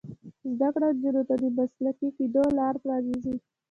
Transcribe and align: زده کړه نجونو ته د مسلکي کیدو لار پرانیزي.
زده 0.57 0.67
کړه 0.73 0.87
نجونو 0.93 1.21
ته 1.27 1.33
د 1.41 1.43
مسلکي 1.57 2.09
کیدو 2.17 2.43
لار 2.57 2.75
پرانیزي. 2.83 3.35